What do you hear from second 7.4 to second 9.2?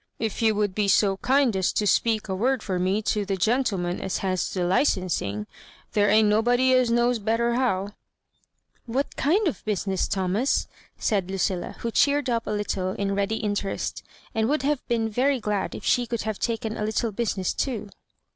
how—" ''What